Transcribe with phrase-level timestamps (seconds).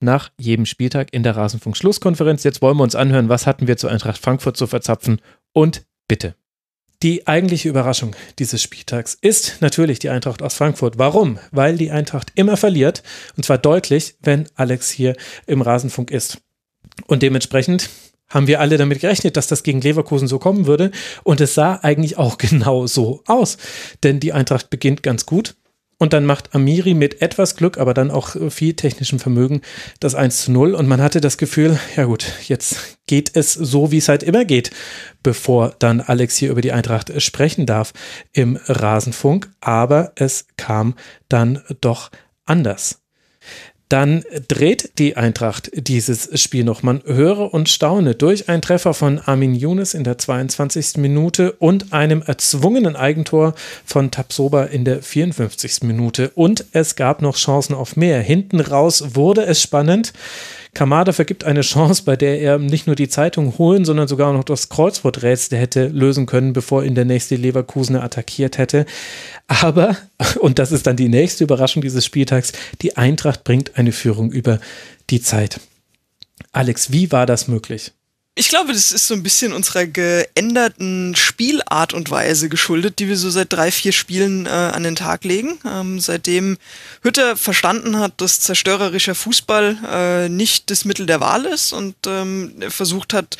[0.00, 2.44] nach jedem Spieltag in der Rasenfunk-Schlusskonferenz.
[2.44, 5.20] Jetzt wollen wir uns anhören, was hatten wir zu Eintracht Frankfurt zu verzapfen
[5.52, 6.34] und bitte.
[7.02, 10.98] Die eigentliche Überraschung dieses Spieltags ist natürlich die Eintracht aus Frankfurt.
[10.98, 11.38] Warum?
[11.52, 13.04] Weil die Eintracht immer verliert
[13.36, 15.14] und zwar deutlich, wenn Alex hier
[15.46, 16.38] im Rasenfunk ist.
[17.06, 17.88] Und dementsprechend
[18.28, 20.90] haben wir alle damit gerechnet, dass das gegen Leverkusen so kommen würde.
[21.24, 23.58] Und es sah eigentlich auch genau so aus.
[24.02, 25.56] Denn die Eintracht beginnt ganz gut,
[25.98, 29.62] und dann macht Amiri mit etwas Glück, aber dann auch viel technischem Vermögen
[30.00, 30.74] das 1 zu 0.
[30.74, 34.44] Und man hatte das Gefühl, ja gut, jetzt geht es so, wie es halt immer
[34.44, 34.70] geht,
[35.22, 37.92] bevor dann Alex hier über die Eintracht sprechen darf
[38.32, 39.50] im Rasenfunk.
[39.60, 40.94] Aber es kam
[41.28, 42.10] dann doch
[42.46, 43.00] anders
[43.88, 46.82] dann dreht die Eintracht dieses Spiel noch.
[46.82, 50.98] Man höre und staune durch einen Treffer von Armin Younes in der 22.
[50.98, 55.82] Minute und einem erzwungenen Eigentor von Tapsoba in der 54.
[55.82, 56.30] Minute.
[56.34, 58.20] Und es gab noch Chancen auf mehr.
[58.20, 60.12] Hinten raus wurde es spannend.
[60.74, 64.44] Kamada vergibt eine Chance, bei der er nicht nur die Zeitung holen, sondern sogar noch
[64.44, 68.86] das Kreuzworträtsel hätte lösen können, bevor ihn der nächste Leverkusener attackiert hätte.
[69.46, 69.96] Aber,
[70.40, 72.52] und das ist dann die nächste Überraschung dieses Spieltags,
[72.82, 74.60] die Eintracht bringt eine Führung über
[75.10, 75.60] die Zeit.
[76.52, 77.92] Alex, wie war das möglich?
[78.38, 83.16] Ich glaube, das ist so ein bisschen unserer geänderten Spielart und Weise geschuldet, die wir
[83.16, 85.58] so seit drei, vier Spielen äh, an den Tag legen.
[85.66, 86.56] Ähm, seitdem
[87.02, 92.54] Hütter verstanden hat, dass zerstörerischer Fußball äh, nicht das Mittel der Wahl ist und ähm,
[92.68, 93.38] versucht hat,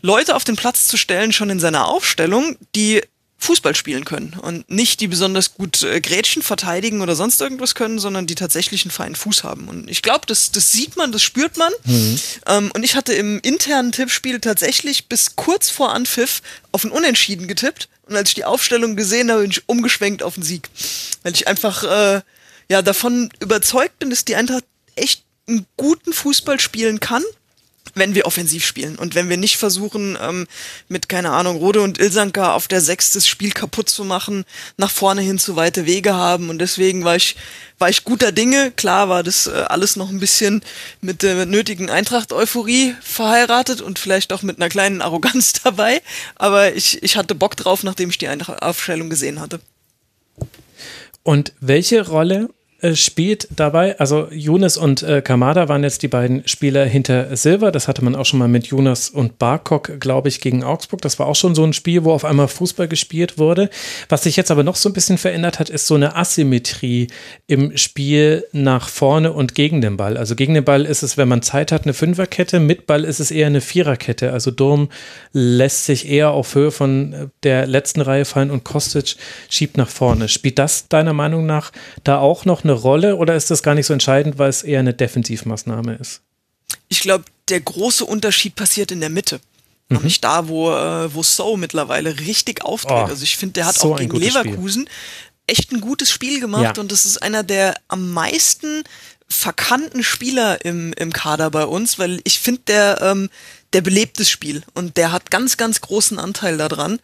[0.00, 3.02] Leute auf den Platz zu stellen, schon in seiner Aufstellung, die
[3.40, 7.98] Fußball spielen können und nicht die besonders gut äh, Grätschen verteidigen oder sonst irgendwas können,
[7.98, 9.68] sondern die tatsächlich einen feinen Fuß haben.
[9.68, 11.72] Und ich glaube, das, das sieht man, das spürt man.
[11.84, 12.20] Mhm.
[12.46, 17.48] Ähm, und ich hatte im internen Tippspiel tatsächlich bis kurz vor Anpfiff auf ein Unentschieden
[17.48, 17.88] getippt.
[18.06, 20.68] Und als ich die Aufstellung gesehen habe, bin ich umgeschwenkt auf den Sieg.
[21.22, 22.20] Weil ich einfach äh,
[22.68, 24.64] ja davon überzeugt bin, dass die Eintracht
[24.96, 27.22] echt einen guten Fußball spielen kann
[27.94, 30.46] wenn wir offensiv spielen und wenn wir nicht versuchen, ähm,
[30.88, 34.44] mit, keine Ahnung, Rode und Ilsanka auf der Sechs das Spiel kaputt zu machen,
[34.76, 37.36] nach vorne hin zu weite Wege haben und deswegen war ich,
[37.78, 38.72] war ich guter Dinge.
[38.72, 40.62] Klar war das äh, alles noch ein bisschen
[41.00, 46.02] mit der nötigen Eintracht-Euphorie verheiratet und vielleicht auch mit einer kleinen Arroganz dabei,
[46.36, 49.60] aber ich, ich hatte Bock drauf, nachdem ich die Eintracht-Aufstellung gesehen hatte.
[51.22, 52.48] Und welche Rolle
[52.82, 53.98] äh, spielt dabei.
[53.98, 57.70] Also Younes und äh, Kamada waren jetzt die beiden Spieler hinter Silva.
[57.70, 61.02] Das hatte man auch schon mal mit Jonas und Barkok, glaube ich, gegen Augsburg.
[61.02, 63.70] Das war auch schon so ein Spiel, wo auf einmal Fußball gespielt wurde.
[64.08, 67.08] Was sich jetzt aber noch so ein bisschen verändert hat, ist so eine Asymmetrie
[67.46, 70.16] im Spiel nach vorne und gegen den Ball.
[70.16, 72.60] Also gegen den Ball ist es, wenn man Zeit hat, eine Fünferkette.
[72.60, 74.32] Mit Ball ist es eher eine Viererkette.
[74.32, 74.88] Also Durm
[75.32, 79.16] lässt sich eher auf Höhe von äh, der letzten Reihe fallen und Kostic
[79.48, 80.28] schiebt nach vorne.
[80.28, 81.72] Spielt das deiner Meinung nach
[82.04, 84.62] da auch noch eine eine Rolle oder ist das gar nicht so entscheidend, weil es
[84.62, 86.22] eher eine Defensivmaßnahme ist?
[86.88, 89.40] Ich glaube, der große Unterschied passiert in der Mitte.
[89.88, 89.96] Mhm.
[89.96, 92.92] Noch nicht da, wo, äh, wo So mittlerweile richtig auftritt.
[92.92, 94.94] Oh, also ich finde, der hat so auch gegen Leverkusen Spiel.
[95.46, 96.80] echt ein gutes Spiel gemacht ja.
[96.80, 98.84] und das ist einer der am meisten
[99.30, 103.30] verkannten Spieler im, im Kader bei uns, weil ich finde, der, ähm,
[103.72, 106.98] der belebt das Spiel und der hat ganz, ganz großen Anteil daran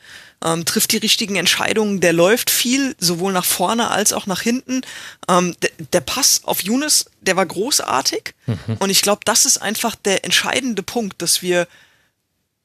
[0.44, 4.82] ähm, trifft die richtigen Entscheidungen, der läuft viel, sowohl nach vorne als auch nach hinten.
[5.28, 8.76] Ähm, der, der Pass auf Younes, der war großartig mhm.
[8.78, 11.66] und ich glaube, das ist einfach der entscheidende Punkt, dass wir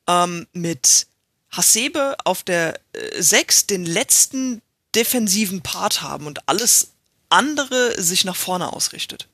[0.07, 1.07] ähm, mit
[1.49, 4.61] Hasebe auf der äh, 6 den letzten
[4.95, 6.89] defensiven Part haben und alles
[7.29, 9.27] andere sich nach vorne ausrichtet.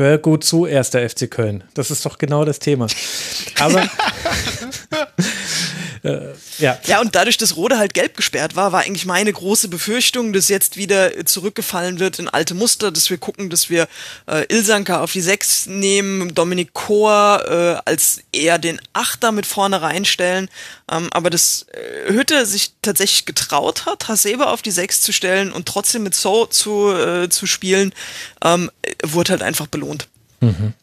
[0.00, 1.62] Hör gut zu, erster FC Köln.
[1.74, 2.86] Das ist doch genau das Thema.
[3.58, 3.86] Aber
[6.02, 6.78] Äh, ja.
[6.86, 10.48] ja, und dadurch, dass Rode halt gelb gesperrt war, war eigentlich meine große Befürchtung, dass
[10.48, 13.86] jetzt wieder zurückgefallen wird in alte Muster, dass wir gucken, dass wir
[14.26, 19.82] äh, Ilsanka auf die 6 nehmen, Dominik Kor äh, als eher den Achter mit vorne
[19.82, 20.48] reinstellen.
[20.90, 25.52] Ähm, aber dass äh, Hütte sich tatsächlich getraut hat, Hasebe auf die 6 zu stellen
[25.52, 27.92] und trotzdem mit So zu, äh, zu spielen,
[28.42, 28.70] ähm,
[29.04, 30.08] wurde halt einfach belohnt.
[30.40, 30.74] Mhm.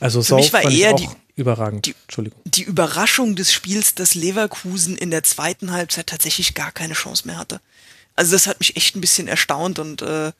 [0.00, 1.86] Also Für mich war eher die, überragend.
[1.86, 1.94] Die.
[2.44, 7.38] Die Überraschung des Spiels, dass Leverkusen in der zweiten Halbzeit tatsächlich gar keine Chance mehr
[7.38, 7.60] hatte.
[8.14, 10.32] Also das hat mich echt ein bisschen erstaunt und äh,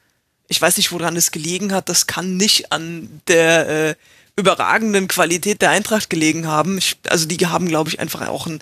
[0.49, 1.89] ich weiß nicht, woran es gelegen hat.
[1.89, 3.95] Das kann nicht an der äh,
[4.37, 6.79] überragenden Qualität der Eintracht gelegen haben.
[6.79, 8.61] Ich, also die haben, glaube ich, einfach auch einen,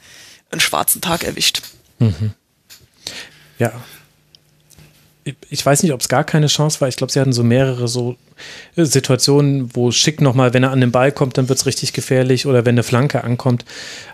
[0.50, 1.62] einen schwarzen Tag erwischt.
[1.98, 2.32] Mhm.
[3.58, 3.72] Ja,
[5.24, 6.88] ich weiß nicht, ob es gar keine Chance war.
[6.88, 8.16] Ich glaube, sie hatten so mehrere so
[8.76, 11.92] äh, Situationen, wo Schick nochmal, wenn er an den Ball kommt, dann wird es richtig
[11.92, 13.64] gefährlich oder wenn eine Flanke ankommt.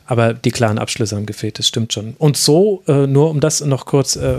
[0.06, 2.14] Aber die klaren Abschlüsse haben gefehlt, das stimmt schon.
[2.18, 4.38] Und so, äh, nur um das noch kurz äh,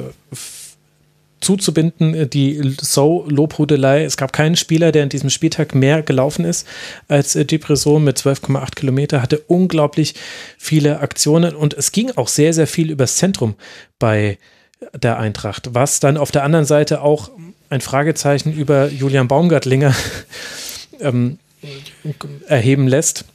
[1.39, 4.03] zuzubinden, die So-Lobhudelei.
[4.03, 6.67] Es gab keinen Spieler, der in diesem Spieltag mehr gelaufen ist
[7.07, 10.15] als Depression mit 12,8 Kilometer, hatte unglaublich
[10.57, 13.53] viele Aktionen und es ging auch sehr, sehr viel übers Zentrum
[13.99, 14.39] bei
[14.93, 17.31] der Eintracht, was dann auf der anderen Seite auch
[17.69, 19.93] ein Fragezeichen über Julian Baumgartlinger
[20.99, 21.39] ähm,
[22.47, 23.25] erheben lässt.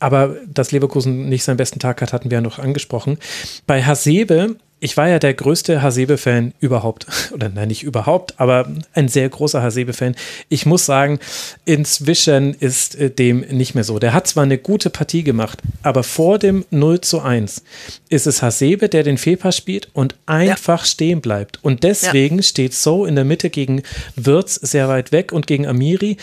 [0.00, 3.18] Aber dass Leverkusen nicht seinen besten Tag hat, hatten wir ja noch angesprochen.
[3.66, 7.06] Bei Hasebe ich war ja der größte Hasebe-Fan überhaupt.
[7.32, 10.14] Oder nein, nicht überhaupt, aber ein sehr großer Hasebe-Fan.
[10.48, 11.18] Ich muss sagen,
[11.64, 13.98] inzwischen ist äh, dem nicht mehr so.
[13.98, 17.62] Der hat zwar eine gute Partie gemacht, aber vor dem 0 zu 1
[18.08, 20.86] ist es Hasebe, der den Fehlpass spielt und einfach ja.
[20.86, 21.58] stehen bleibt.
[21.62, 22.42] Und deswegen ja.
[22.42, 23.82] steht So in der Mitte gegen
[24.16, 26.16] Wirtz sehr weit weg und gegen Amiri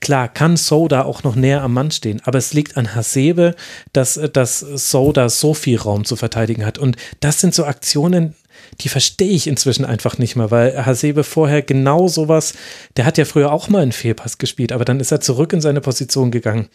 [0.00, 3.54] klar, kann Soda auch noch näher am Mann stehen, aber es liegt an Hasebe,
[3.92, 6.78] dass, dass Soda so viel Raum zu verteidigen hat.
[6.78, 8.34] Und das sind so Aktionen,
[8.80, 12.54] die verstehe ich inzwischen einfach nicht mehr, weil Hasebe vorher genau sowas,
[12.96, 15.60] der hat ja früher auch mal einen Fehlpass gespielt, aber dann ist er zurück in
[15.60, 16.68] seine Position gegangen.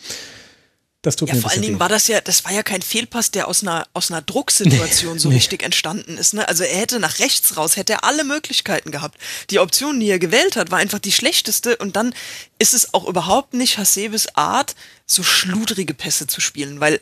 [1.08, 1.80] Das tut ja, mir vor allen Dingen weh.
[1.80, 5.20] war das ja, das war ja kein Fehlpass, der aus einer, aus einer Drucksituation nee,
[5.20, 5.36] so nee.
[5.36, 6.34] richtig entstanden ist.
[6.34, 6.46] Ne?
[6.46, 9.18] Also er hätte nach rechts raus, hätte er alle Möglichkeiten gehabt.
[9.50, 12.14] Die Option, die er gewählt hat, war einfach die schlechteste und dann
[12.60, 14.76] ist es auch überhaupt nicht Hasebes Art,
[15.06, 17.00] so schludrige Pässe zu spielen, weil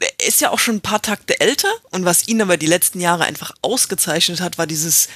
[0.00, 2.98] er ist ja auch schon ein paar Takte älter und was ihn aber die letzten
[2.98, 5.06] Jahre einfach ausgezeichnet hat, war dieses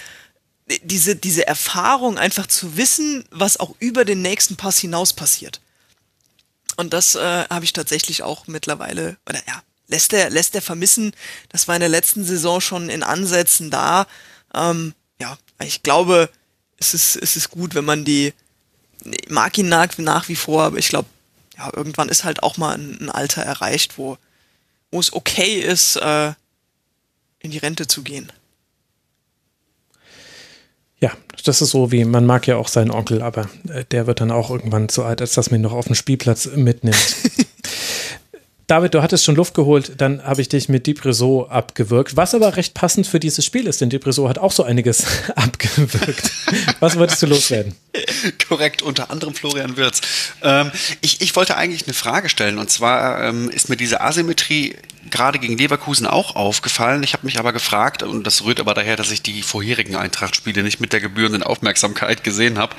[0.83, 5.61] diese, diese Erfahrung, einfach zu wissen, was auch über den nächsten Pass hinaus passiert.
[6.79, 11.13] Und das äh, habe ich tatsächlich auch mittlerweile, oder ja, lässt er, lässt er vermissen.
[11.49, 14.07] Das war in der letzten Saison schon in Ansätzen da.
[14.55, 16.31] Ähm, ja, ich glaube,
[16.77, 18.33] es ist, es ist gut, wenn man die,
[19.29, 21.09] mag ihn nach, nach wie vor, aber ich glaube,
[21.57, 24.17] ja, irgendwann ist halt auch mal ein, ein Alter erreicht, wo,
[24.93, 26.33] wo es okay ist, äh,
[27.41, 28.31] in die Rente zu gehen.
[31.01, 31.13] Ja,
[31.45, 34.31] das ist so wie, man mag ja auch seinen Onkel, aber äh, der wird dann
[34.31, 37.17] auch irgendwann zu alt, als dass man ihn noch auf den Spielplatz mitnimmt.
[38.69, 42.55] David, du hattest schon Luft geholt, dann habe ich dich mit Depresso abgewürgt, was aber
[42.59, 45.07] recht passend für dieses Spiel ist, denn Depresso hat auch so einiges
[45.37, 46.31] abgewürgt.
[46.79, 47.75] Was wolltest du loswerden?
[48.47, 50.03] Korrekt, unter anderem Florian Wirz.
[50.43, 50.71] Ähm,
[51.01, 54.77] ich, ich wollte eigentlich eine Frage stellen und zwar ähm, ist mir diese Asymmetrie
[55.11, 57.03] gerade gegen Leverkusen auch aufgefallen.
[57.03, 60.63] Ich habe mich aber gefragt, und das rührt aber daher, dass ich die vorherigen Eintracht-Spiele
[60.63, 62.75] nicht mit der gebührenden Aufmerksamkeit gesehen habe,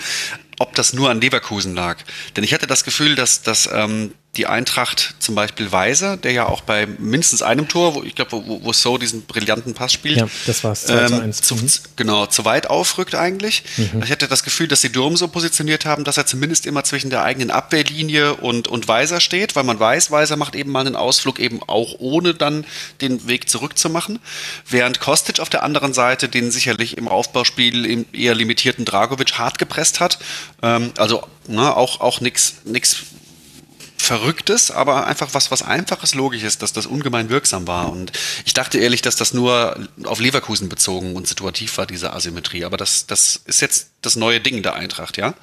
[0.59, 1.97] ob das nur an Leverkusen lag.
[2.35, 6.45] Denn ich hatte das Gefühl, dass, dass ähm, die Eintracht zum Beispiel Weiser, der ja
[6.45, 10.17] auch bei mindestens einem Tor, wo ich glaube, wo, wo So diesen brillanten Pass spielt,
[10.17, 11.69] ja, das war's, ähm, zu, mhm.
[11.95, 13.63] genau, zu weit aufrückt eigentlich.
[13.77, 14.03] Mhm.
[14.03, 17.09] Ich hatte das Gefühl, dass die Durm so positioniert haben, dass er zumindest immer zwischen
[17.09, 20.95] der eigenen Abwehrlinie und, und Weiser steht, weil man weiß, Weiser macht eben mal einen
[20.95, 22.65] Ausflug eben auch ohne dann
[23.01, 24.19] den Weg zurückzumachen.
[24.69, 29.57] Während Kostic auf der anderen Seite den sicherlich im Aufbauspiel im eher limitierten Dragovic hart
[29.57, 30.19] gepresst hat.
[30.61, 32.55] Ähm, also ne, auch, auch nichts
[33.97, 37.91] Verrücktes, aber einfach was, was einfaches, logisches, dass das ungemein wirksam war.
[37.91, 38.11] Und
[38.45, 42.65] ich dachte ehrlich, dass das nur auf Leverkusen bezogen und situativ war, diese Asymmetrie.
[42.65, 45.35] Aber das, das ist jetzt das neue Ding der Eintracht, ja?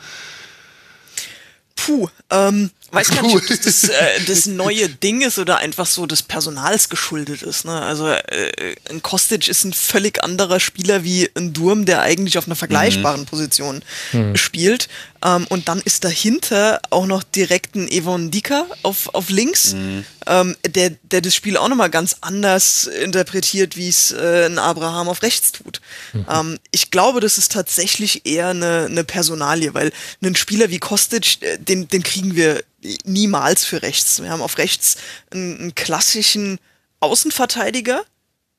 [1.86, 5.86] Puh, ähm, weiß gar nicht, ob das das, äh, das neue Ding ist oder einfach
[5.86, 7.64] so des Personals geschuldet ist.
[7.64, 7.80] Ne?
[7.80, 12.46] Also äh, ein Kostic ist ein völlig anderer Spieler wie ein Durm, der eigentlich auf
[12.46, 13.26] einer vergleichbaren mhm.
[13.26, 14.34] Position mhm.
[14.34, 14.88] spielt.
[15.26, 20.04] Ähm, und dann ist dahinter auch noch direkt ein Evon Dika auf, auf links, mhm.
[20.26, 25.08] ähm, der, der das Spiel auch nochmal ganz anders interpretiert, wie es äh, ein Abraham
[25.08, 25.80] auf rechts tut.
[26.12, 26.26] Mhm.
[26.30, 29.92] Ähm, ich glaube, das ist tatsächlich eher eine, eine Personalie, weil
[30.22, 32.62] ein Spieler wie Kostic, äh, den, den kriegen wir
[33.04, 34.22] niemals für rechts.
[34.22, 34.96] Wir haben auf rechts
[35.32, 36.60] einen, einen klassischen
[37.00, 38.04] Außenverteidiger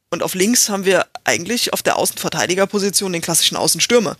[0.09, 4.15] und auf links haben wir eigentlich auf der Außenverteidigerposition den klassischen Außenstürmer.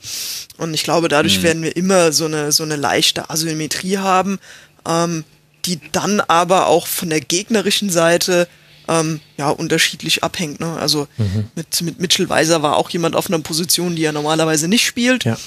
[0.57, 1.43] Und ich glaube, dadurch mhm.
[1.43, 4.39] werden wir immer so eine, so eine leichte Asymmetrie haben,
[4.87, 5.23] ähm,
[5.65, 8.47] die dann aber auch von der gegnerischen Seite
[8.89, 10.59] ähm, ja unterschiedlich abhängt.
[10.59, 10.77] Ne?
[10.77, 11.49] Also mhm.
[11.55, 15.23] mit, mit Mitchell Weiser war auch jemand auf einer Position, die er normalerweise nicht spielt.
[15.23, 15.37] Ja.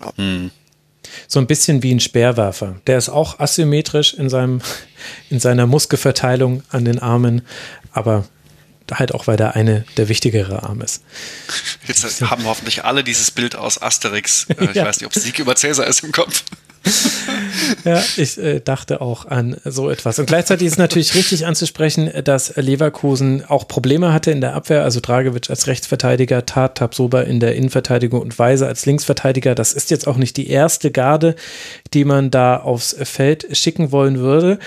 [0.00, 0.12] ja.
[0.16, 0.50] Mhm.
[1.26, 2.76] So ein bisschen wie ein Speerwerfer.
[2.86, 4.60] Der ist auch asymmetrisch in, seinem,
[5.30, 7.42] in seiner Muskelverteilung an den Armen,
[7.92, 8.24] aber
[8.92, 11.02] halt auch, weil der eine der wichtigere Arm ist.
[11.86, 14.46] Jetzt haben hoffentlich alle dieses Bild aus Asterix.
[14.58, 14.86] Äh, ich ja.
[14.86, 16.42] weiß nicht, ob Sieg über Cäsar ist im Kopf.
[17.84, 20.18] ja, ich äh, dachte auch an so etwas.
[20.18, 24.84] Und gleichzeitig ist natürlich richtig anzusprechen, dass Leverkusen auch Probleme hatte in der Abwehr.
[24.84, 29.54] Also Dragovic als Rechtsverteidiger, Tat Tabsoba in der Innenverteidigung und Weise als Linksverteidiger.
[29.54, 31.34] Das ist jetzt auch nicht die erste Garde,
[31.94, 34.58] die man da aufs Feld schicken wollen würde.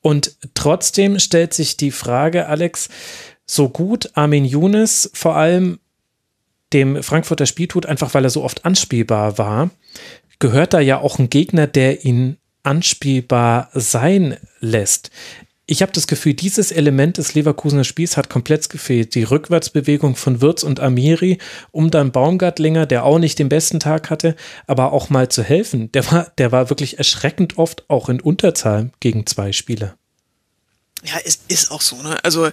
[0.00, 2.88] Und trotzdem stellt sich die Frage, Alex,
[3.48, 5.80] so gut Armin Younes vor allem
[6.72, 9.70] dem Frankfurter Spiel tut, einfach weil er so oft anspielbar war,
[10.38, 15.10] gehört da ja auch ein Gegner, der ihn anspielbar sein lässt.
[15.70, 19.14] Ich habe das Gefühl, dieses Element des Leverkusener Spiels hat komplett gefehlt.
[19.14, 21.38] Die Rückwärtsbewegung von Wirtz und Amiri,
[21.72, 24.34] um dann Baumgartlinger, der auch nicht den besten Tag hatte,
[24.66, 25.92] aber auch mal zu helfen.
[25.92, 29.96] Der war, der war wirklich erschreckend oft auch in Unterzahl gegen zwei Spieler.
[31.04, 32.16] Ja, es ist auch so, ne?
[32.24, 32.48] Also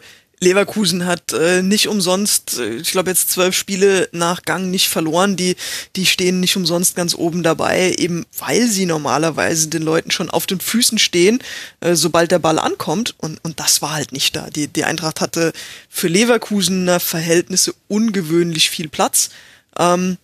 [0.45, 5.35] Leverkusen hat äh, nicht umsonst, äh, ich glaube jetzt zwölf Spiele nach Gang nicht verloren.
[5.35, 5.55] Die,
[5.95, 10.45] die stehen nicht umsonst ganz oben dabei, eben weil sie normalerweise den Leuten schon auf
[10.45, 11.39] den Füßen stehen,
[11.81, 13.15] äh, sobald der Ball ankommt.
[13.17, 14.49] Und, und das war halt nicht da.
[14.49, 15.51] Die, die Eintracht hatte
[15.89, 19.29] für Leverkusener Verhältnisse ungewöhnlich viel Platz.
[19.77, 20.17] Ähm,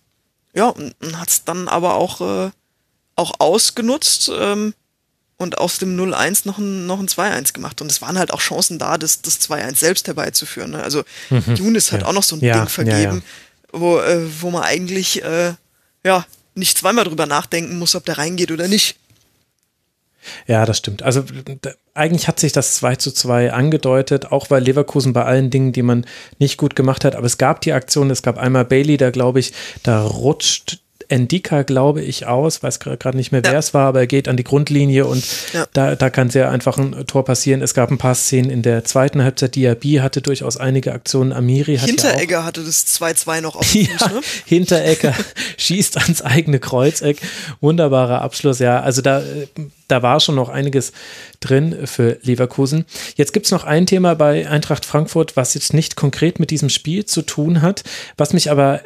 [0.54, 2.50] ja, und, und hat es dann aber auch, äh,
[3.16, 4.30] auch ausgenutzt.
[4.34, 4.74] Ähm,
[5.42, 7.80] und aus dem 0-1 noch ein, noch ein 2-1 gemacht.
[7.80, 10.72] Und es waren halt auch Chancen da, das, das 2-1 selbst herbeizuführen.
[10.72, 10.82] Ne?
[10.82, 12.06] Also mhm, Younes hat ja.
[12.06, 13.22] auch noch so ein ja, Ding vergeben,
[13.72, 15.54] ja, Wo, äh, wo man eigentlich äh,
[16.04, 18.96] ja nicht zweimal drüber nachdenken muss, ob der reingeht oder nicht.
[20.46, 21.02] Ja, das stimmt.
[21.02, 21.24] Also
[21.94, 25.82] eigentlich hat sich das 2 zu 2 angedeutet, auch weil Leverkusen bei allen Dingen, die
[25.82, 26.06] man
[26.38, 29.40] nicht gut gemacht hat, aber es gab die Aktion, es gab einmal Bailey, da glaube
[29.40, 30.81] ich, da rutscht
[31.12, 32.62] Endika, glaube ich, aus.
[32.62, 33.58] Weiß gerade nicht mehr, wer ja.
[33.58, 35.66] es war, aber er geht an die Grundlinie und ja.
[35.74, 37.60] da, da kann sehr einfach ein Tor passieren.
[37.60, 39.54] Es gab ein paar Szenen in der zweiten Halbzeit.
[39.54, 41.34] Diaby hatte durchaus einige Aktionen.
[41.34, 44.20] Amiri hat Hinteregger ja hatte das 2-2 noch auf dem ja, ne?
[44.46, 45.14] Hinteregger
[45.58, 47.20] schießt ans eigene Kreuzeck.
[47.60, 48.80] Wunderbarer Abschluss, ja.
[48.80, 49.22] Also da,
[49.88, 50.92] da war schon noch einiges
[51.40, 52.86] drin für Leverkusen.
[53.16, 56.70] Jetzt gibt es noch ein Thema bei Eintracht Frankfurt, was jetzt nicht konkret mit diesem
[56.70, 57.84] Spiel zu tun hat,
[58.16, 58.80] was mich aber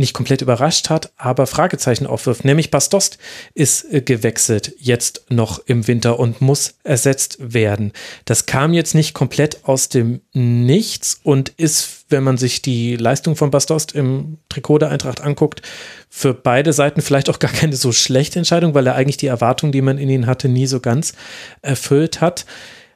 [0.00, 2.44] nicht komplett überrascht hat, aber Fragezeichen aufwirft.
[2.44, 3.18] Nämlich Bastost
[3.54, 7.92] ist äh, gewechselt jetzt noch im Winter und muss ersetzt werden.
[8.24, 13.36] Das kam jetzt nicht komplett aus dem Nichts und ist, wenn man sich die Leistung
[13.36, 15.62] von Bastost im Trikot der Eintracht anguckt,
[16.08, 19.70] für beide Seiten vielleicht auch gar keine so schlechte Entscheidung, weil er eigentlich die Erwartungen,
[19.70, 21.12] die man in ihn hatte, nie so ganz
[21.62, 22.46] erfüllt hat.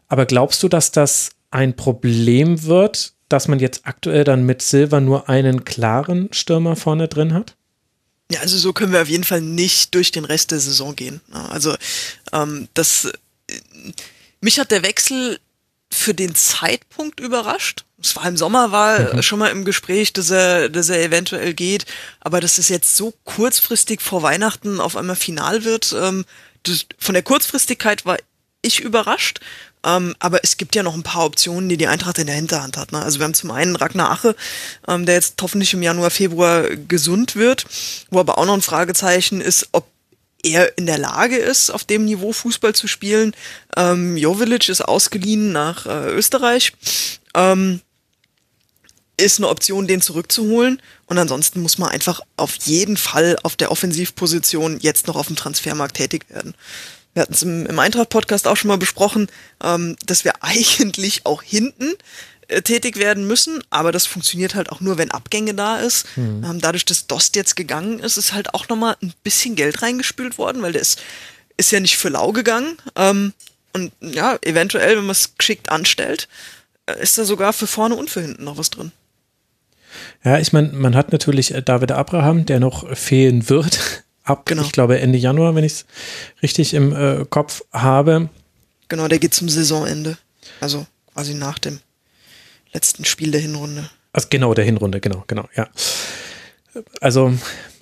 [0.08, 5.00] Aber glaubst du, dass das ein Problem wird, dass man jetzt aktuell dann mit Silver
[5.00, 7.56] nur einen klaren Stürmer vorne drin hat?
[8.30, 11.20] Ja, also so können wir auf jeden Fall nicht durch den Rest der Saison gehen.
[11.50, 11.74] Also
[12.32, 13.10] ähm, das
[14.40, 15.40] mich hat der Wechsel
[15.92, 17.84] für den Zeitpunkt überrascht.
[18.00, 19.22] Es war im Sommer, war mhm.
[19.22, 21.86] schon mal im Gespräch, dass er, dass er eventuell geht,
[22.20, 26.24] aber dass es jetzt so kurzfristig vor Weihnachten auf einmal final wird, ähm,
[26.62, 28.16] das, von der Kurzfristigkeit war
[28.62, 29.40] ich überrascht.
[29.84, 32.76] Ähm, aber es gibt ja noch ein paar Optionen, die die Eintracht in der Hinterhand
[32.76, 32.92] hat.
[32.92, 33.02] Ne?
[33.02, 34.34] Also wir haben zum einen Ragnar Ache,
[34.88, 37.66] ähm, der jetzt hoffentlich im Januar, Februar gesund wird,
[38.10, 39.86] wo aber auch noch ein Fragezeichen ist, ob
[40.42, 43.34] er in der Lage ist, auf dem Niveau Fußball zu spielen.
[43.76, 46.72] Ähm, Jovilic ist ausgeliehen nach äh, Österreich.
[47.34, 47.80] Ähm,
[49.16, 50.82] ist eine Option, den zurückzuholen.
[51.06, 55.36] Und ansonsten muss man einfach auf jeden Fall auf der Offensivposition jetzt noch auf dem
[55.36, 56.54] Transfermarkt tätig werden
[57.14, 59.28] wir hatten es im, im Eintracht-Podcast auch schon mal besprochen,
[59.62, 61.92] ähm, dass wir eigentlich auch hinten
[62.48, 66.06] äh, tätig werden müssen, aber das funktioniert halt auch nur, wenn Abgänge da ist.
[66.16, 66.44] Mhm.
[66.44, 70.36] Ähm, dadurch, dass Dost jetzt gegangen ist, ist halt auch nochmal ein bisschen Geld reingespült
[70.36, 71.00] worden, weil der ist,
[71.56, 72.76] ist ja nicht für lau gegangen.
[72.96, 73.32] Ähm,
[73.72, 76.28] und ja, eventuell, wenn man es geschickt anstellt,
[76.86, 78.92] äh, ist da sogar für vorne und für hinten noch was drin.
[80.24, 84.62] Ja, ich meine, man hat natürlich äh, David Abraham, der noch fehlen wird ab, genau.
[84.62, 85.86] ich glaube, Ende Januar, wenn ich es
[86.42, 88.28] richtig im äh, Kopf habe.
[88.88, 90.18] Genau, der geht zum Saisonende.
[90.60, 91.80] Also quasi nach dem
[92.72, 93.88] letzten Spiel der Hinrunde.
[94.12, 95.68] Also genau, der Hinrunde, genau, genau, ja.
[97.00, 97.32] Also,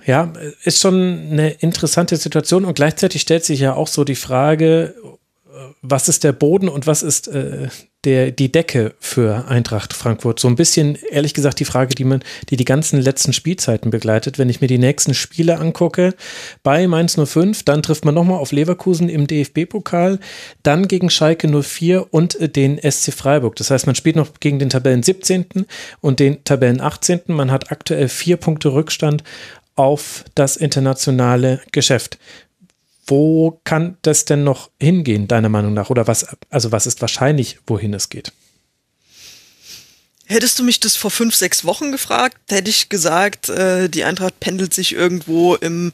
[0.05, 0.33] ja,
[0.65, 4.95] ist schon eine interessante Situation und gleichzeitig stellt sich ja auch so die Frage,
[5.83, 7.69] was ist der Boden und was ist äh,
[8.05, 10.41] der, die Decke für Eintracht Frankfurt?
[10.41, 14.39] So ein bisschen, ehrlich gesagt, die Frage, die man, die die ganzen letzten Spielzeiten begleitet.
[14.39, 16.15] Wenn ich mir die nächsten Spiele angucke,
[16.63, 20.19] bei Mainz 05, dann trifft man nochmal auf Leverkusen im DFB-Pokal,
[20.63, 23.57] dann gegen Schalke 04 und den SC Freiburg.
[23.57, 25.67] Das heißt, man spielt noch gegen den Tabellen 17.
[26.01, 27.23] und den Tabellen 18.
[27.27, 29.23] Man hat aktuell vier Punkte Rückstand
[29.75, 32.19] auf das internationale Geschäft.
[33.07, 35.91] Wo kann das denn noch hingehen, deiner Meinung nach?
[35.91, 38.33] Oder was, also was ist wahrscheinlich, wohin es geht?
[40.27, 44.39] Hättest du mich das vor fünf, sechs Wochen gefragt, hätte ich gesagt, äh, die Eintracht
[44.41, 45.93] pendelt sich irgendwo im,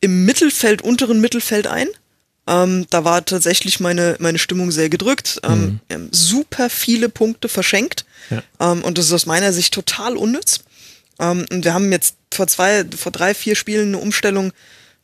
[0.00, 1.88] im Mittelfeld, unteren Mittelfeld ein.
[2.46, 5.40] Ähm, da war tatsächlich meine, meine Stimmung sehr gedrückt.
[5.44, 6.08] Ähm, mhm.
[6.10, 8.04] Super viele Punkte verschenkt.
[8.30, 8.42] Ja.
[8.60, 10.60] Ähm, und das ist aus meiner Sicht total unnütz.
[11.18, 14.52] Ähm, und wir haben jetzt vor zwei, vor drei, vier Spielen eine Umstellung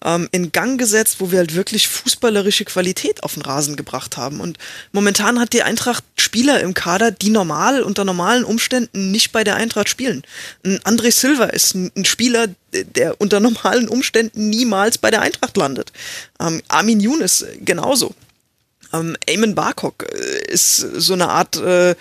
[0.04, 4.40] ähm, in Gang gesetzt, wo wir halt wirklich fußballerische Qualität auf den Rasen gebracht haben.
[4.40, 4.58] Und
[4.92, 9.56] momentan hat die Eintracht Spieler im Kader, die normal unter normalen Umständen nicht bei der
[9.56, 10.22] Eintracht spielen.
[10.64, 15.56] Ein André Silva ist ein, ein Spieler, der unter normalen Umständen niemals bei der Eintracht
[15.56, 15.92] landet.
[16.40, 18.14] Ähm, Armin Younes genauso.
[18.92, 21.94] Ähm, Eamon Barkok äh, ist so eine Art äh,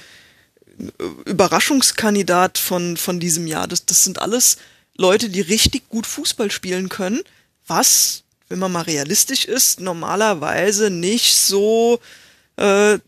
[1.26, 3.68] Überraschungskandidat von, von diesem Jahr.
[3.68, 4.58] Das, das sind alles
[4.96, 7.22] Leute, die richtig gut Fußball spielen können
[7.68, 12.00] was, wenn man mal realistisch ist, normalerweise nicht so
[12.58, 13.00] äh,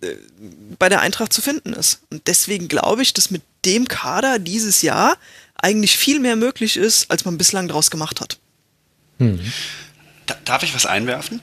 [0.77, 2.01] bei der Eintracht zu finden ist.
[2.11, 5.17] Und deswegen glaube ich, dass mit dem Kader dieses Jahr
[5.55, 8.37] eigentlich viel mehr möglich ist, als man bislang daraus gemacht hat.
[9.17, 9.39] Hm.
[10.45, 11.41] darf ich was einwerfen?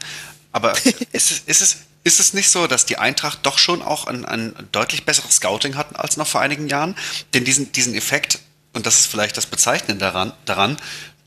[0.53, 0.73] Aber
[1.13, 4.25] ist, es, ist, es, ist es nicht so, dass die Eintracht doch schon auch ein,
[4.25, 6.97] ein deutlich besseres Scouting hatten als noch vor einigen Jahren?
[7.35, 8.39] Denn diesen, diesen Effekt,
[8.73, 10.79] und das ist vielleicht das Bezeichnende daran, daran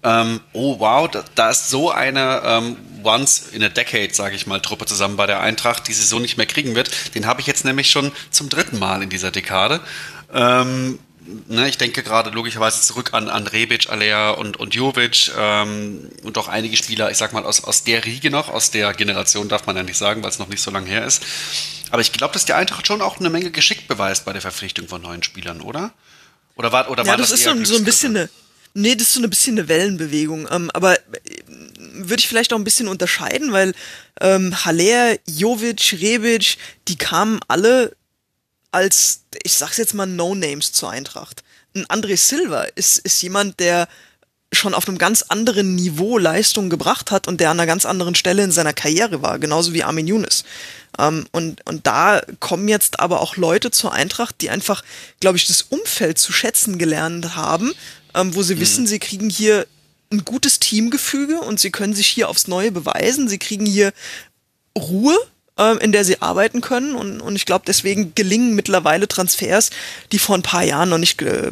[0.04, 4.48] ähm, oh wow, da, da, ist so eine ähm, Once in a Decade, sage ich
[4.48, 7.16] mal, Truppe zusammen bei der Eintracht, die sie so nicht mehr kriegen wird.
[7.16, 9.82] Den habe ich jetzt nämlich schon zum dritten Mal in dieser Dekade.
[10.34, 11.00] Ähm,
[11.48, 16.38] ne, ich denke gerade logischerweise zurück an, an Rebic, Alea und, und Jovic ähm, und
[16.38, 19.66] auch einige Spieler, ich sag mal, aus, aus der Riege noch, aus der Generation darf
[19.66, 21.24] man ja nicht sagen, weil es noch nicht so lange her ist.
[21.92, 24.88] Aber ich glaube, dass die Eintracht schon auch eine Menge Geschick beweist bei der Verpflichtung
[24.88, 25.92] von neuen Spielern, oder?
[26.56, 28.30] Oder war, oder ja, war das, das ist so, so ein bisschen eine
[28.74, 30.48] Nee, das ist so ein bisschen eine Wellenbewegung.
[30.52, 31.02] Ähm, aber äh,
[31.94, 33.74] würde ich vielleicht auch ein bisschen unterscheiden, weil
[34.22, 37.96] ähm, Haller, Jovic, Rebic, die kamen alle
[38.72, 41.44] als, ich sag's jetzt mal, No-Names zur Eintracht.
[41.76, 43.88] Ein André Silva ist, ist jemand, der
[44.52, 48.16] schon auf einem ganz anderen Niveau Leistung gebracht hat und der an einer ganz anderen
[48.16, 50.44] Stelle in seiner Karriere war, genauso wie Armin Younes.
[50.98, 54.84] Ähm, und, und da kommen jetzt aber auch Leute zur Eintracht, die einfach,
[55.20, 57.74] glaube ich, das Umfeld zu schätzen gelernt haben
[58.20, 58.60] ähm, wo sie mhm.
[58.60, 59.66] wissen, sie kriegen hier
[60.12, 63.28] ein gutes Teamgefüge und sie können sich hier aufs Neue beweisen.
[63.30, 63.94] Sie kriegen hier
[64.78, 65.16] Ruhe,
[65.58, 66.96] ähm, in der sie arbeiten können.
[66.96, 69.70] Und, und ich glaube, deswegen gelingen mittlerweile Transfers,
[70.12, 71.52] die vor ein paar Jahren noch nicht ge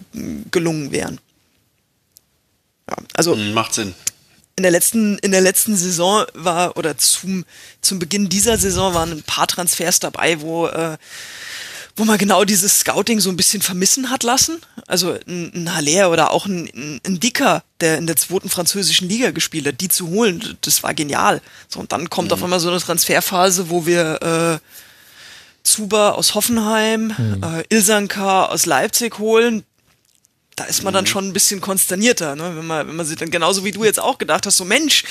[0.52, 1.20] gelungen wären.
[2.90, 3.94] Ja, also mhm, macht Sinn.
[4.56, 7.46] In der letzten, in der letzten Saison war, oder zum,
[7.82, 10.98] zum Beginn dieser Saison waren ein paar Transfers dabei, wo äh,
[11.98, 14.62] wo man genau dieses Scouting so ein bisschen vermissen hat lassen.
[14.86, 19.32] Also ein, ein Haller oder auch ein, ein Dicker, der in der zweiten französischen Liga
[19.32, 21.42] gespielt hat, die zu holen, das war genial.
[21.68, 22.34] So, und dann kommt mhm.
[22.34, 24.68] auf einmal so eine Transferphase, wo wir äh,
[25.64, 27.44] Zuba aus Hoffenheim, mhm.
[27.44, 29.64] äh, Ilsanka aus Leipzig holen.
[30.56, 31.08] Da ist man dann mhm.
[31.08, 32.56] schon ein bisschen konsternierter, ne?
[32.56, 35.04] wenn man, wenn man sich dann genauso wie du jetzt auch gedacht hast, so Mensch,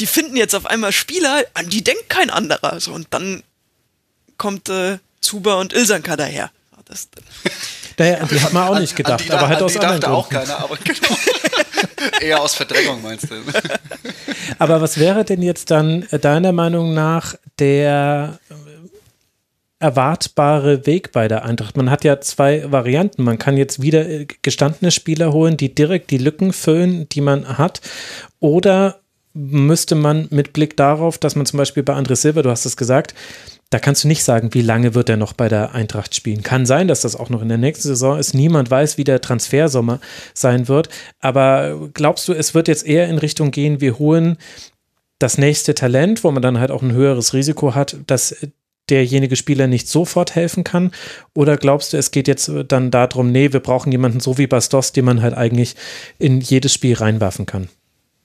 [0.00, 2.80] die finden jetzt auf einmal Spieler, an die denkt kein anderer.
[2.80, 3.44] So, und dann
[4.38, 6.50] kommt äh, Zuba und Ilsanka daher.
[6.92, 7.08] Das,
[7.98, 10.16] naja, die hat man auch nicht gedacht, an, an die, aber halt aus anderen Gründen.
[10.16, 11.16] auch keiner, aber genau.
[12.20, 13.34] Eher aus Verdrängung meinst du?
[14.58, 18.54] aber was wäre denn jetzt dann äh, deiner Meinung nach der äh,
[19.78, 21.76] erwartbare Weg bei der Eintracht?
[21.76, 23.22] Man hat ja zwei Varianten.
[23.22, 27.56] Man kann jetzt wieder äh, gestandene Spieler holen, die direkt die Lücken füllen, die man
[27.56, 27.80] hat.
[28.40, 29.00] Oder
[29.34, 32.76] müsste man mit Blick darauf, dass man zum Beispiel bei André Silva, du hast es
[32.76, 33.14] gesagt,
[33.72, 36.42] da kannst du nicht sagen, wie lange wird er noch bei der Eintracht spielen.
[36.42, 38.34] Kann sein, dass das auch noch in der nächsten Saison ist.
[38.34, 39.98] Niemand weiß, wie der Transfersommer
[40.34, 40.90] sein wird.
[41.20, 44.36] Aber glaubst du, es wird jetzt eher in Richtung gehen, wir holen
[45.18, 48.36] das nächste Talent, wo man dann halt auch ein höheres Risiko hat, dass
[48.90, 50.90] derjenige Spieler nicht sofort helfen kann?
[51.32, 54.92] Oder glaubst du, es geht jetzt dann darum, nee, wir brauchen jemanden so wie Bastos,
[54.92, 55.76] den man halt eigentlich
[56.18, 57.70] in jedes Spiel reinwerfen kann?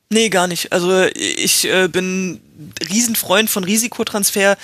[0.09, 0.73] Nee, gar nicht.
[0.73, 2.41] Also ich äh, bin
[2.89, 4.57] Riesenfreund von Risikotransfer.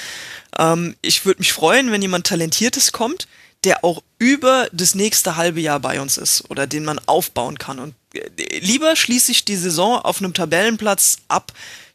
[0.57, 3.27] Ähm, ich würde mich freuen, wenn jemand Talentiertes kommt,
[3.63, 7.79] der auch über das nächste halbe Jahr bei uns ist oder den man aufbauen kann.
[7.79, 11.53] Und äh, lieber schließe ich die Saison auf einem Tabellenplatz ab,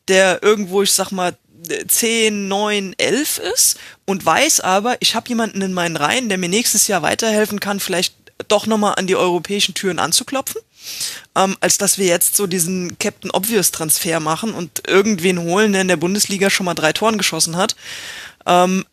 [0.08, 1.36] der irgendwo, ich sag mal,
[1.86, 6.48] 10, 9, 11 ist und weiß aber, ich habe jemanden in meinen Reihen, der mir
[6.48, 8.14] nächstes Jahr weiterhelfen kann, vielleicht
[8.46, 10.60] doch nochmal an die europäischen Türen anzuklopfen,
[11.34, 15.82] ähm, als dass wir jetzt so diesen Captain Obvious Transfer machen und irgendwen holen, der
[15.82, 17.74] in der Bundesliga schon mal drei Toren geschossen hat.
[18.48, 18.84] Ähm,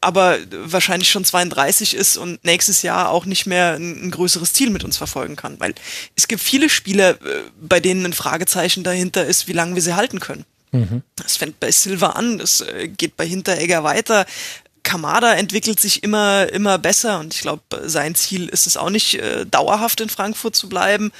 [0.00, 4.70] aber wahrscheinlich schon 32 ist und nächstes Jahr auch nicht mehr ein, ein, größeres Ziel
[4.70, 5.58] mit uns verfolgen kann.
[5.58, 5.74] Weil
[6.14, 9.96] es gibt viele Spieler, äh, bei denen ein Fragezeichen dahinter ist, wie lange wir sie
[9.96, 10.44] halten können.
[10.70, 11.02] Mhm.
[11.16, 14.26] Das fängt bei Silva an, das äh, geht bei Hinteregger weiter.
[14.82, 19.14] Kamada entwickelt sich immer, immer besser und ich glaube, sein Ziel ist es auch nicht,
[19.14, 21.12] äh, dauerhaft in Frankfurt zu bleiben.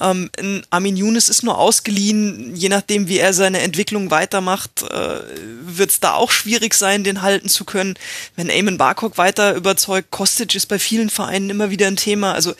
[0.00, 0.30] Ähm,
[0.70, 5.20] Armin Younes ist nur ausgeliehen, je nachdem, wie er seine Entwicklung weitermacht, äh,
[5.62, 7.94] wird es da auch schwierig sein, den halten zu können.
[8.36, 12.32] Wenn Eamon Barcock weiter überzeugt, Kostic ist bei vielen Vereinen immer wieder ein Thema.
[12.32, 12.54] Also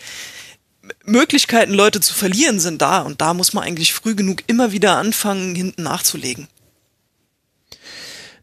[1.05, 4.97] Möglichkeiten, Leute zu verlieren, sind da und da muss man eigentlich früh genug immer wieder
[4.97, 6.49] anfangen, hinten nachzulegen.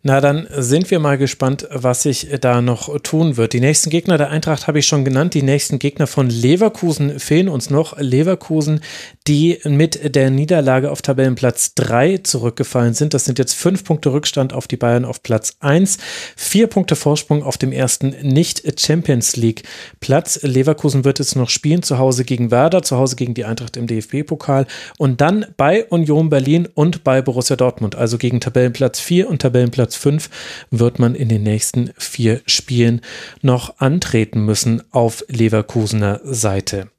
[0.01, 3.51] Na, dann sind wir mal gespannt, was sich da noch tun wird.
[3.51, 5.33] Die nächsten Gegner der Eintracht habe ich schon genannt.
[5.33, 7.99] Die nächsten Gegner von Leverkusen fehlen uns noch.
[7.99, 8.79] Leverkusen,
[9.27, 13.13] die mit der Niederlage auf Tabellenplatz 3 zurückgefallen sind.
[13.13, 15.97] Das sind jetzt fünf Punkte Rückstand auf die Bayern auf Platz 1.
[16.37, 19.63] Vier Punkte Vorsprung auf dem ersten Nicht-Champions League
[19.99, 20.39] Platz.
[20.43, 23.85] Leverkusen wird jetzt noch spielen, zu Hause gegen Werder, zu Hause gegen die Eintracht im
[23.85, 24.65] DFB-Pokal
[24.97, 29.88] und dann bei Union Berlin und bei Borussia Dortmund, also gegen Tabellenplatz 4 und Tabellenplatz
[29.89, 30.29] Platz 5
[30.69, 33.01] wird man in den nächsten vier Spielen
[33.41, 36.91] noch antreten müssen auf Leverkusener Seite.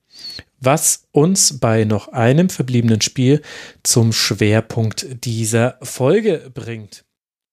[0.58, 3.42] Was uns bei noch einem verbliebenen Spiel
[3.84, 7.04] zum Schwerpunkt dieser Folge bringt.